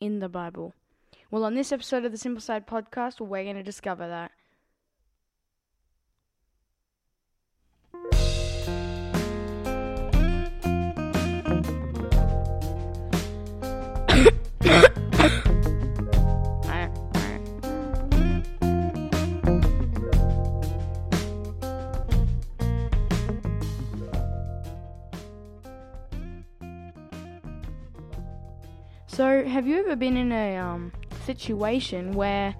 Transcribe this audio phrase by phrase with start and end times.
[0.00, 0.74] in the Bible?
[1.30, 4.30] Well, on this episode of the Simple Side podcast, we're going to discover that.
[29.16, 30.92] So, have you ever been in a um,
[31.24, 32.54] situation where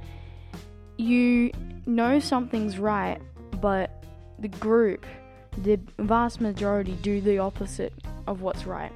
[0.97, 1.53] you
[1.85, 3.21] know something's right,
[3.61, 4.03] but
[4.39, 5.05] the group,
[5.59, 7.93] the vast majority, do the opposite
[8.27, 8.91] of what's right?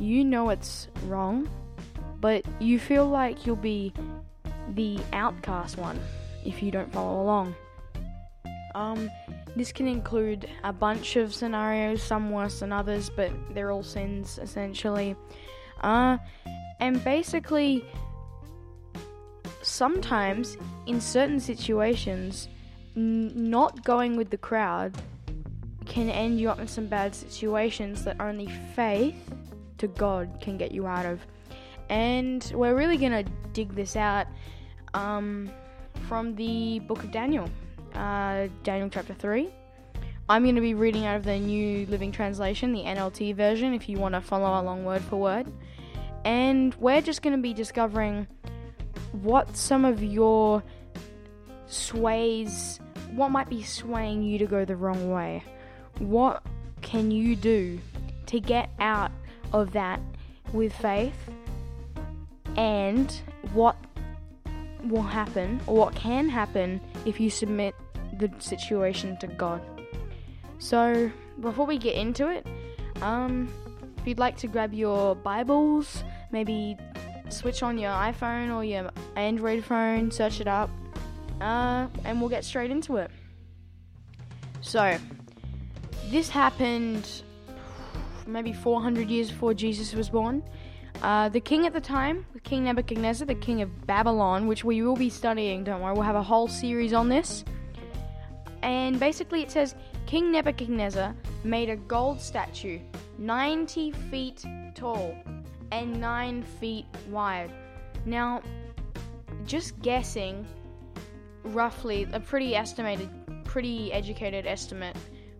[0.00, 1.48] You know it's wrong,
[2.18, 3.92] but you feel like you'll be
[4.74, 6.00] the outcast one
[6.44, 7.54] if you don't follow along.
[8.74, 9.08] Um,
[9.54, 14.40] this can include a bunch of scenarios, some worse than others, but they're all sins
[14.42, 15.14] essentially.
[15.80, 16.18] Uh,
[16.80, 17.84] and basically,
[19.62, 22.48] sometimes in certain situations,
[22.96, 24.96] n- not going with the crowd
[25.86, 29.16] can end you up in some bad situations that only faith
[29.78, 31.20] to God can get you out of.
[31.88, 34.26] And we're really going to dig this out
[34.94, 35.50] um,
[36.06, 37.48] from the book of Daniel,
[37.94, 39.48] uh, Daniel chapter 3.
[40.28, 43.88] I'm going to be reading out of the New Living Translation, the NLT version, if
[43.88, 45.50] you want to follow along word for word.
[46.28, 48.26] And we're just going to be discovering
[49.12, 50.62] what some of your
[51.64, 52.80] sways,
[53.12, 55.42] what might be swaying you to go the wrong way.
[56.00, 56.42] What
[56.82, 57.80] can you do
[58.26, 59.10] to get out
[59.54, 60.02] of that
[60.52, 61.16] with faith?
[62.58, 63.10] And
[63.54, 63.76] what
[64.84, 67.74] will happen, or what can happen, if you submit
[68.18, 69.62] the situation to God?
[70.58, 71.10] So,
[71.40, 72.46] before we get into it,
[73.00, 73.50] um,
[73.96, 76.76] if you'd like to grab your Bibles, maybe
[77.28, 80.70] switch on your iPhone or your Android phone, search it up,
[81.40, 83.10] uh, and we'll get straight into it.
[84.60, 84.98] So,
[86.10, 87.22] this happened
[88.26, 90.42] maybe 400 years before Jesus was born.
[91.02, 94.96] Uh, the king at the time, King Nebuchadnezzar, the king of Babylon, which we will
[94.96, 97.44] be studying, don't worry, we'll have a whole series on this.
[98.62, 101.14] And basically, it says King Nebuchadnezzar
[101.44, 102.80] made a gold statue
[103.18, 105.16] 90 feet tall
[105.72, 107.50] and 9 feet wide.
[108.06, 108.42] Now,
[109.46, 110.46] just guessing,
[111.44, 113.08] roughly, a pretty estimated,
[113.44, 114.96] pretty educated estimate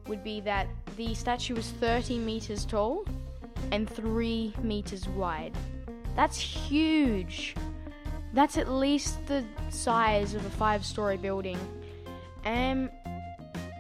[0.07, 3.05] would be that the statue was 30 meters tall
[3.71, 5.55] and 3 meters wide.
[6.17, 7.55] That's huge.
[8.33, 11.59] That's at least the size of a five story building.
[12.45, 12.91] And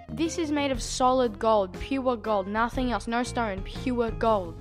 [0.08, 4.60] this is made of solid gold, pure gold, nothing else, no stone, pure gold.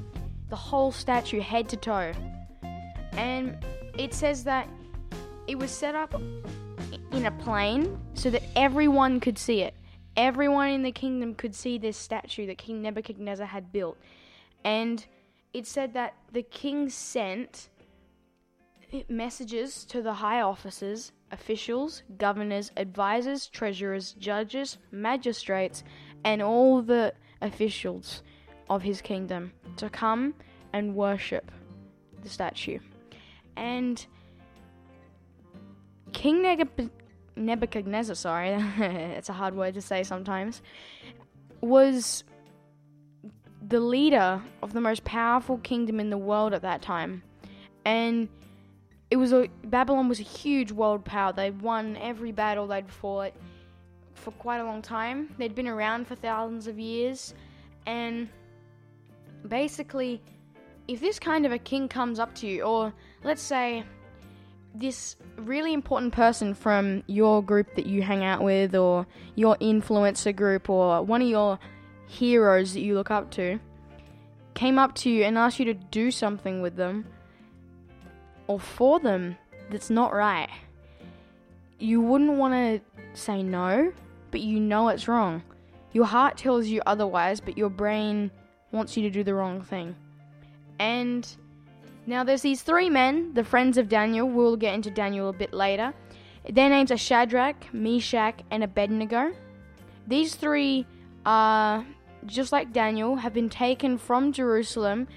[0.49, 2.13] The whole statue, head to toe.
[3.13, 3.57] And
[3.97, 4.67] it says that
[5.47, 6.13] it was set up
[7.11, 9.73] in a plain so that everyone could see it.
[10.15, 13.97] Everyone in the kingdom could see this statue that King Nebuchadnezzar had built.
[14.63, 15.05] And
[15.53, 17.69] it said that the king sent
[19.09, 25.83] messages to the high officers, officials, governors, advisors, treasurers, judges, magistrates,
[26.23, 28.23] and all the officials
[28.69, 30.33] of his kingdom to come
[30.73, 31.51] and worship
[32.21, 32.79] the statue.
[33.55, 34.05] And
[36.13, 36.41] King
[37.35, 40.61] Nebuchadnezzar, sorry, it's a hard word to say sometimes,
[41.61, 42.23] was
[43.67, 47.23] the leader of the most powerful kingdom in the world at that time.
[47.85, 48.29] And
[49.09, 51.31] it was a Babylon was a huge world power.
[51.31, 53.33] They'd won every battle they'd fought
[54.15, 55.33] for quite a long time.
[55.37, 57.33] They'd been around for thousands of years
[57.85, 58.27] and
[59.47, 60.21] basically
[60.87, 62.93] if this kind of a king comes up to you or
[63.23, 63.83] let's say
[64.73, 69.05] this really important person from your group that you hang out with or
[69.35, 71.59] your influencer group or one of your
[72.07, 73.59] heroes that you look up to
[74.53, 77.05] came up to you and asked you to do something with them
[78.47, 79.37] or for them
[79.69, 80.49] that's not right,
[81.79, 82.81] you wouldn't want to
[83.13, 83.91] say no,
[84.31, 85.43] but you know it's wrong.
[85.91, 88.31] Your heart tells you otherwise, but your brain
[88.71, 89.95] wants you to do the wrong thing.
[90.79, 91.27] And
[92.05, 94.29] now there's these three men, the friends of Daniel.
[94.29, 95.93] We'll get into Daniel a bit later.
[96.49, 99.33] Their names are Shadrach, Meshach, and Abednego.
[100.07, 100.85] These three
[101.25, 101.85] are,
[102.25, 105.07] just like Daniel, have been taken from Jerusalem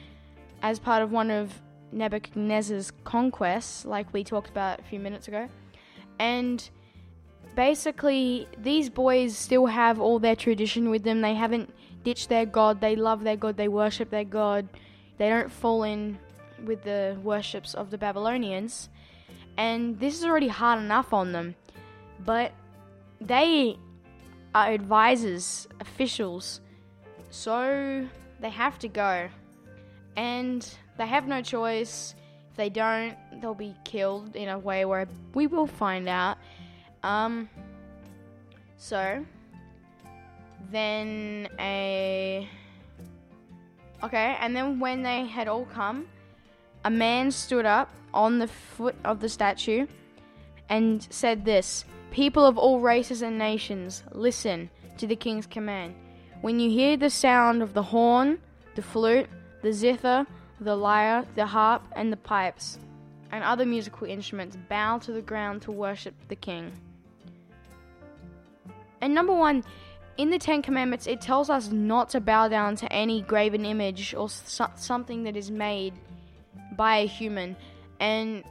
[0.62, 1.52] as part of one of
[1.93, 5.49] Nebuchadnezzar's conquests, like we talked about a few minutes ago.
[6.19, 6.69] And
[7.55, 11.20] basically, these boys still have all their tradition with them.
[11.20, 12.81] They haven't ditched their God.
[12.81, 13.56] They love their God.
[13.56, 14.69] They worship their God.
[15.19, 16.19] They don't fall in
[16.64, 18.88] with the worships of the Babylonians.
[19.56, 21.55] And this is already hard enough on them.
[22.25, 22.52] But
[23.20, 23.79] they
[24.55, 26.61] are advisors, officials.
[27.31, 28.06] So
[28.41, 29.29] they have to go.
[30.17, 30.67] And
[30.99, 32.14] they have no choice.
[32.50, 36.38] If they don't, they'll be killed in a way where we will find out.
[37.02, 37.49] Um
[38.76, 39.25] so
[40.71, 42.49] then a
[44.03, 46.07] Okay, and then when they had all come,
[46.85, 49.87] a man stood up on the foot of the statue
[50.69, 55.95] and said this People of all races and nations, listen to the king's command.
[56.41, 58.39] When you hear the sound of the horn,
[58.75, 59.29] the flute,
[59.62, 60.27] the zither,
[60.59, 62.79] the lyre, the harp, and the pipes,
[63.31, 66.73] and other musical instruments, bow to the ground to worship the king.
[69.03, 69.62] And number one,
[70.21, 74.15] in the Ten Commandments, it tells us not to bow down to any graven image
[74.15, 75.95] or so- something that is made
[76.77, 77.57] by a human.
[78.01, 78.45] And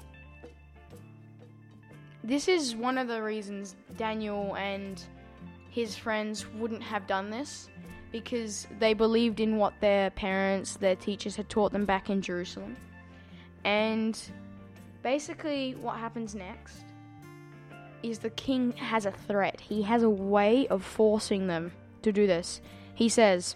[2.23, 4.99] this is one of the reasons Daniel and
[5.69, 7.69] his friends wouldn't have done this
[8.11, 12.75] because they believed in what their parents, their teachers had taught them back in Jerusalem.
[13.63, 14.19] And
[15.03, 16.88] basically, what happens next
[18.03, 19.59] is the king has a threat.
[19.61, 22.61] He has a way of forcing them to do this.
[22.95, 23.55] He says,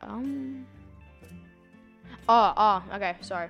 [0.00, 0.66] um,
[2.28, 3.48] oh, oh, okay, sorry.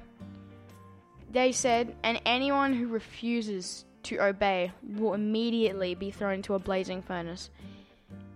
[1.31, 7.03] They said, and anyone who refuses to obey will immediately be thrown into a blazing
[7.03, 7.51] furnace.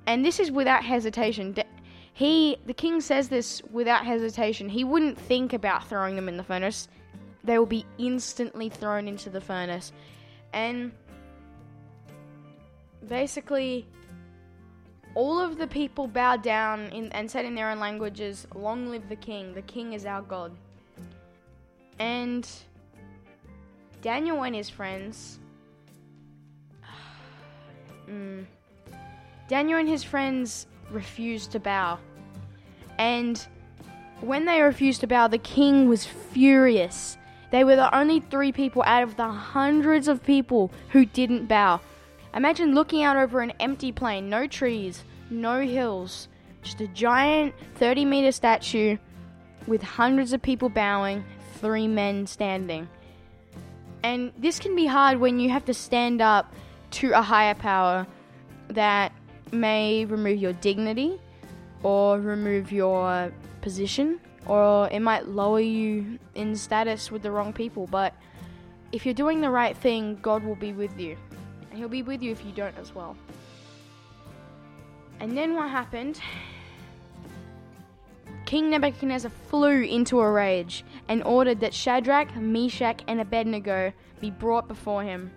[0.07, 1.55] And this is without hesitation.
[2.13, 4.69] He, the king says this without hesitation.
[4.69, 6.89] He wouldn't think about throwing them in the furnace.
[7.47, 9.93] They will be instantly thrown into the furnace.
[10.53, 10.93] And
[13.09, 13.87] basically,
[15.15, 19.09] all of the people bowed down in, and said in their own languages, Long live
[19.09, 19.55] the king!
[19.55, 20.53] The king is our God.
[22.01, 22.47] And
[24.03, 25.39] Daniel and his friends.
[28.09, 28.47] Mm.
[29.49, 31.99] Daniel and his friends refused to bow.
[32.99, 33.45] And
[34.21, 37.19] when they refused to bow, the king was furious.
[37.51, 41.81] They were the only three people out of the hundreds of people who didn't bow.
[42.35, 46.29] Imagine looking out over an empty plain, no trees, no hills,
[46.63, 48.97] just a giant 30 meter statue
[49.67, 52.89] with hundreds of people bowing, three men standing.
[54.03, 56.53] And this can be hard when you have to stand up
[56.93, 58.07] to a higher power
[58.69, 59.13] that
[59.53, 61.21] may remove your dignity
[61.83, 63.33] or remove your
[63.63, 67.87] position or it might lower you in status with the wrong people.
[67.87, 68.15] But
[68.93, 71.17] if you're doing the right thing, God will be with you.
[71.71, 73.17] And He'll be with you if you don't as well.
[75.21, 76.21] And then what happened?
[78.45, 84.69] King Nebuchadnezzar flew into a rage and ordered that Shadrach, Meshach, and Abednego be brought
[84.69, 85.33] before him.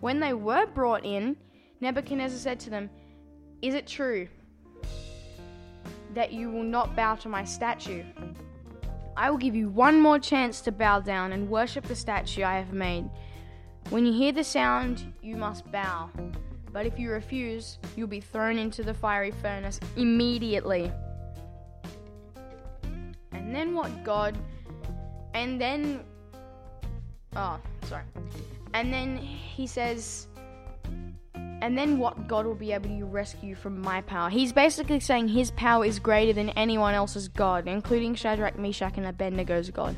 [0.00, 1.36] When they were brought in,
[1.80, 2.90] Nebuchadnezzar said to them,
[3.62, 4.28] Is it true
[6.16, 8.02] that you will not bow to my statue?
[9.18, 12.56] I will give you one more chance to bow down and worship the statue I
[12.56, 13.08] have made.
[13.90, 16.10] When you hear the sound, you must bow.
[16.72, 20.90] But if you refuse, you'll be thrown into the fiery furnace immediately.
[23.32, 24.36] And then what God.
[25.34, 26.00] And then.
[27.36, 28.04] Oh, sorry.
[28.72, 30.28] And then he says.
[31.62, 34.28] And then what God will be able to rescue from my power.
[34.28, 39.06] He's basically saying his power is greater than anyone else's God, including Shadrach, Meshach, and
[39.06, 39.96] Abednego's God.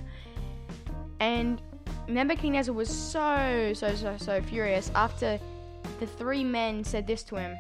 [1.21, 1.61] And
[2.07, 5.39] remember, King Nebuchadnezzar was so, so, so, so furious after
[5.99, 7.57] the three men said this to him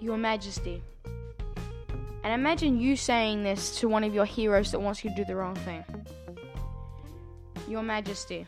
[0.00, 0.82] Your Majesty.
[2.24, 5.24] And imagine you saying this to one of your heroes that wants you to do
[5.24, 5.84] the wrong thing.
[7.68, 8.46] Your Majesty.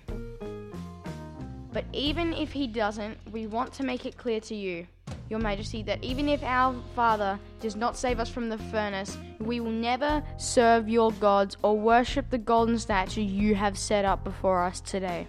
[1.72, 4.86] But even if he doesn't, we want to make it clear to you,
[5.28, 9.60] Your Majesty, that even if our Father does not save us from the furnace, we
[9.60, 14.64] will never serve your gods or worship the golden statue you have set up before
[14.64, 15.26] us today.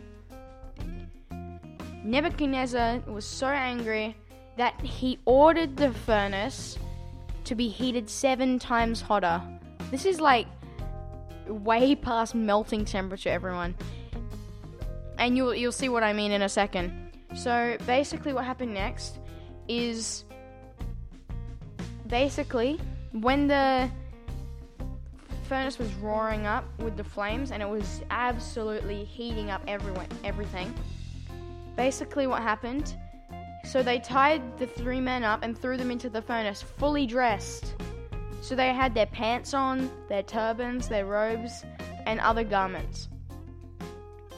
[2.04, 4.16] Nebuchadnezzar was so angry,
[4.58, 6.78] that he ordered the furnace
[7.46, 9.42] to be heated seven times hotter.
[9.90, 10.48] This is like
[11.48, 13.76] way past melting temperature, everyone.
[15.22, 16.92] And you'll you'll see what I mean in a second.
[17.36, 19.20] So basically, what happened next
[19.68, 20.26] is
[22.08, 22.80] basically
[23.12, 23.88] when the
[25.48, 30.74] furnace was roaring up with the flames and it was absolutely heating up everyone everything.
[31.78, 32.96] Basically, what happened?
[33.64, 37.76] So they tied the three men up and threw them into the furnace, fully dressed.
[38.42, 41.64] So they had their pants on, their turbans, their robes,
[42.08, 43.08] and other garments.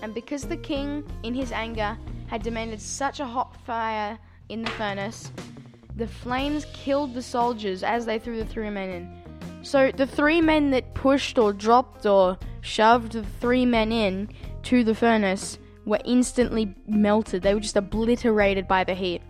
[0.03, 4.19] And because the king, in his anger, had demanded such a hot fire
[4.49, 5.31] in the furnace,
[5.95, 9.23] the flames killed the soldiers as they threw the three men in.
[9.61, 14.27] So the three men that pushed or dropped or shoved the three men in
[14.63, 17.41] to the furnace were instantly melted.
[17.41, 19.21] They were just obliterated by the heat.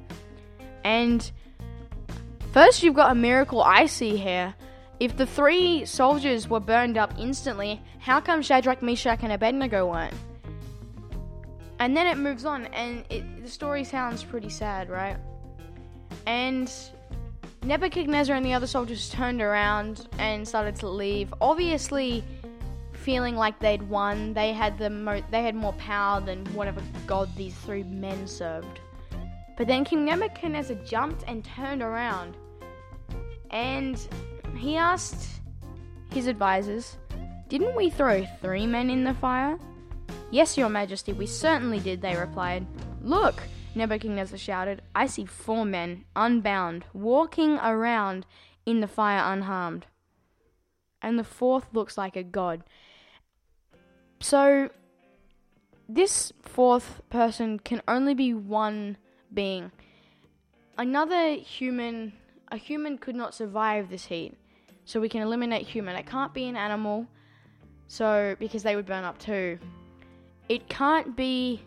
[0.83, 1.31] And
[2.51, 4.55] first, you've got a miracle I see here.
[4.99, 10.15] If the three soldiers were burned up instantly, how come Shadrach, Meshach, and Abednego weren't?
[11.79, 15.17] And then it moves on, and it, the story sounds pretty sad, right?
[16.25, 16.71] And
[17.63, 21.33] Nebuchadnezzar and the other soldiers turned around and started to leave.
[21.41, 22.23] Obviously,
[22.93, 24.33] feeling like they'd won.
[24.33, 28.79] They had the mo- they had more power than whatever god these three men served.
[29.57, 32.35] But then King Nebuchadnezzar jumped and turned around,
[33.51, 33.97] and
[34.55, 35.41] he asked
[36.11, 36.97] his advisors,
[37.49, 39.59] "Didn't we throw three men in the fire?"
[40.33, 42.65] "Yes, your Majesty, we certainly did," they replied.
[43.03, 43.43] "Look!"
[43.75, 48.25] Nebuchadnezzar shouted, "I see four men, unbound, walking around
[48.65, 49.85] in the fire unharmed."
[51.03, 52.63] And the fourth looks like a god.
[54.21, 54.71] So,
[55.87, 58.97] this fourth person can only be one
[59.31, 59.71] being.
[60.79, 62.13] Another human,
[62.47, 64.35] a human could not survive this heat.
[64.83, 65.95] So we can eliminate human.
[65.95, 67.05] It can't be an animal.
[67.87, 69.59] So, because they would burn up too.
[70.49, 71.61] It can't be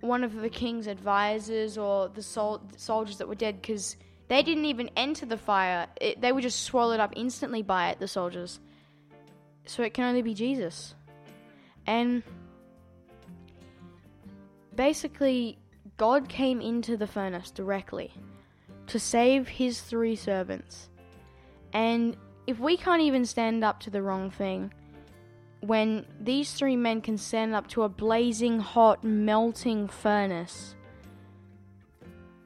[0.00, 3.96] one of the king's advisors or the sol- soldiers that were dead because
[4.28, 5.86] they didn't even enter the fire.
[6.00, 8.60] It, they were just swallowed up instantly by it, the soldiers.
[9.66, 10.94] So it can only be Jesus.
[11.86, 12.22] And
[14.74, 15.58] basically,
[15.96, 18.12] God came into the furnace directly
[18.86, 20.88] to save his three servants.
[21.72, 22.16] And
[22.46, 24.72] if we can't even stand up to the wrong thing,
[25.60, 30.74] when these three men can stand up to a blazing hot, melting furnace,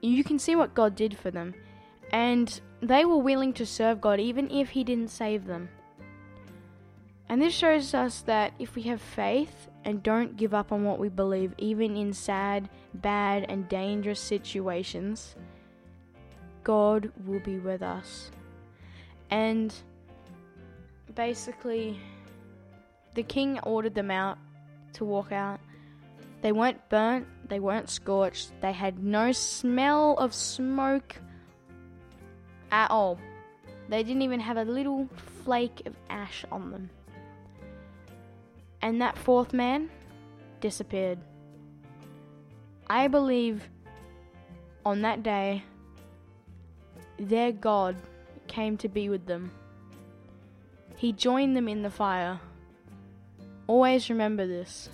[0.00, 1.54] you can see what God did for them.
[2.10, 5.68] And they were willing to serve God even if He didn't save them.
[7.28, 10.98] And this shows us that if we have faith and don't give up on what
[10.98, 15.34] we believe, even in sad, bad, and dangerous situations,
[16.62, 18.30] God will be with us.
[19.30, 19.74] And
[21.14, 21.98] basically,
[23.14, 24.38] the king ordered them out
[24.94, 25.60] to walk out.
[26.42, 31.16] They weren't burnt, they weren't scorched, they had no smell of smoke
[32.70, 33.18] at all.
[33.88, 35.08] They didn't even have a little
[35.44, 36.90] flake of ash on them.
[38.80, 39.90] And that fourth man
[40.60, 41.18] disappeared.
[42.88, 43.68] I believe
[44.84, 45.62] on that day
[47.18, 47.96] their God
[48.48, 49.52] came to be with them.
[50.96, 52.40] He joined them in the fire.
[53.66, 54.88] Always remember this.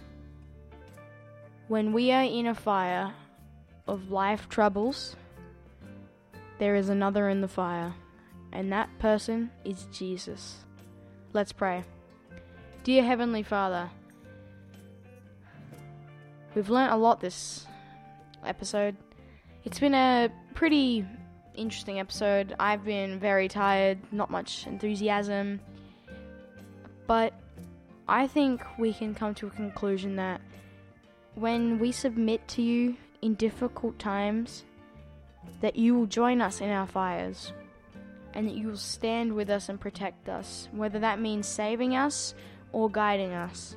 [1.69, 3.15] When we are in a fire
[3.87, 5.17] of life troubles,
[6.59, 7.95] there is another in the fire,
[8.53, 10.65] and that person is Jesus.
[11.33, 11.85] Let's pray.
[12.85, 13.91] Dear Heavenly Father,
[16.55, 17.67] we've learnt a lot this
[18.45, 18.97] episode.
[19.65, 21.05] It's been a pretty
[21.55, 22.55] interesting episode.
[22.59, 25.61] I've been very tired, not much enthusiasm,
[27.07, 27.35] but
[28.09, 30.41] I think we can come to a conclusion that
[31.35, 34.65] when we submit to you in difficult times,
[35.61, 37.53] that you will join us in our fires
[38.33, 42.35] and that you will stand with us and protect us, whether that means saving us
[42.73, 43.77] or guiding us.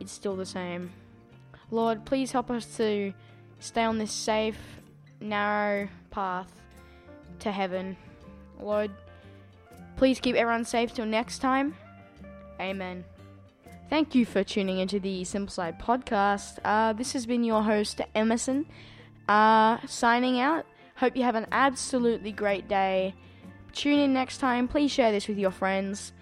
[0.00, 0.90] It's still the same.
[1.70, 3.12] Lord, please help us to
[3.60, 4.58] stay on this safe,
[5.20, 6.50] narrow path
[7.40, 7.96] to heaven.
[8.60, 8.90] Lord,
[9.96, 11.74] please keep everyone safe till next time.
[12.60, 13.04] Amen.
[13.88, 16.58] Thank you for tuning into the Simple Side podcast.
[16.64, 18.66] Uh, this has been your host, Emerson,
[19.28, 20.66] uh, signing out.
[20.96, 23.14] Hope you have an absolutely great day.
[23.72, 24.66] Tune in next time.
[24.66, 26.12] Please share this with your friends.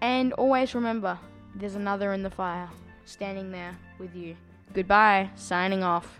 [0.00, 1.18] And always remember,
[1.54, 2.70] there's another in the fire
[3.04, 4.36] standing there with you.
[4.72, 5.30] Goodbye.
[5.34, 6.19] Signing off.